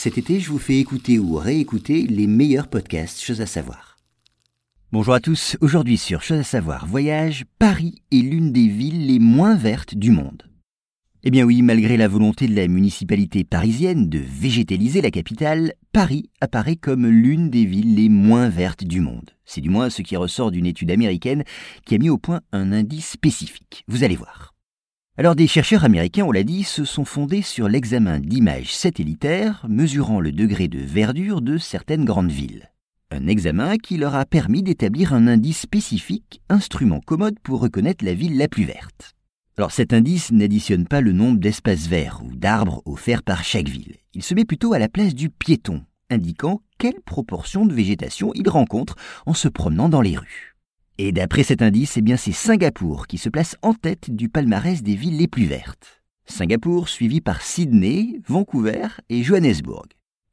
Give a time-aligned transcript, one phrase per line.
[0.00, 3.96] Cet été, je vous fais écouter ou réécouter les meilleurs podcasts Choses à savoir.
[4.92, 9.18] Bonjour à tous, aujourd'hui sur Choses à savoir voyage, Paris est l'une des villes les
[9.18, 10.44] moins vertes du monde.
[11.24, 16.30] Eh bien oui, malgré la volonté de la municipalité parisienne de végétaliser la capitale, Paris
[16.40, 19.32] apparaît comme l'une des villes les moins vertes du monde.
[19.46, 21.42] C'est du moins ce qui ressort d'une étude américaine
[21.84, 23.82] qui a mis au point un indice spécifique.
[23.88, 24.54] Vous allez voir.
[25.18, 30.20] Alors des chercheurs américains, on l'a dit, se sont fondés sur l'examen d'images satellitaires mesurant
[30.20, 32.70] le degré de verdure de certaines grandes villes.
[33.10, 38.14] Un examen qui leur a permis d'établir un indice spécifique, instrument commode pour reconnaître la
[38.14, 39.16] ville la plus verte.
[39.56, 43.96] Alors cet indice n'additionne pas le nombre d'espaces verts ou d'arbres offerts par chaque ville.
[44.14, 48.48] Il se met plutôt à la place du piéton, indiquant quelle proportion de végétation il
[48.48, 48.94] rencontre
[49.26, 50.57] en se promenant dans les rues.
[51.00, 54.82] Et d'après cet indice, eh bien c'est Singapour qui se place en tête du palmarès
[54.82, 56.02] des villes les plus vertes.
[56.26, 59.86] Singapour suivi par Sydney, Vancouver et Johannesburg.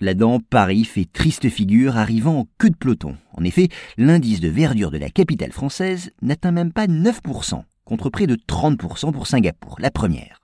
[0.00, 3.16] Là-dedans, Paris fait triste figure, arrivant en queue de peloton.
[3.32, 8.26] En effet, l'indice de verdure de la capitale française n'atteint même pas 9%, contre près
[8.26, 10.40] de 30% pour Singapour, la première.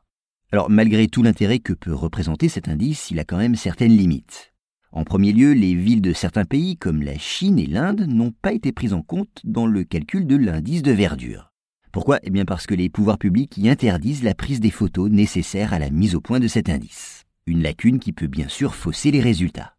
[0.50, 4.54] Alors, malgré tout l'intérêt que peut représenter cet indice, il a quand même certaines limites.
[4.96, 8.54] En premier lieu, les villes de certains pays comme la Chine et l'Inde n'ont pas
[8.54, 11.52] été prises en compte dans le calcul de l'indice de verdure.
[11.92, 12.18] Pourquoi?
[12.22, 15.78] Eh bien parce que les pouvoirs publics y interdisent la prise des photos nécessaires à
[15.78, 17.24] la mise au point de cet indice.
[17.46, 19.76] Une lacune qui peut bien sûr fausser les résultats.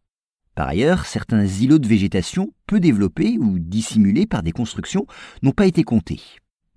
[0.54, 5.08] Par ailleurs, certains îlots de végétation peu développés ou dissimulés par des constructions
[5.42, 6.22] n'ont pas été comptés.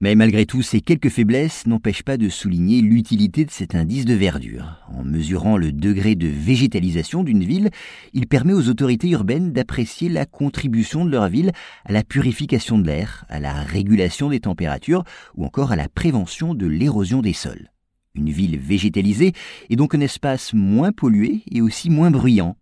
[0.03, 4.15] Mais malgré tout, ces quelques faiblesses n'empêchent pas de souligner l'utilité de cet indice de
[4.15, 4.79] verdure.
[4.89, 7.69] En mesurant le degré de végétalisation d'une ville,
[8.15, 11.53] il permet aux autorités urbaines d'apprécier la contribution de leur ville
[11.84, 15.05] à la purification de l'air, à la régulation des températures
[15.37, 17.70] ou encore à la prévention de l'érosion des sols.
[18.14, 19.35] Une ville végétalisée
[19.69, 22.57] est donc un espace moins pollué et aussi moins bruyant.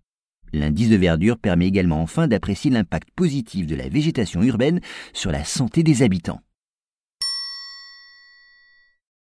[0.53, 4.81] L'indice de verdure permet également enfin d'apprécier l'impact positif de la végétation urbaine
[5.13, 6.41] sur la santé des habitants.